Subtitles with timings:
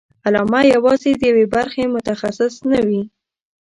[0.25, 3.01] علامه یوازې د یوې برخې متخصص نه وي.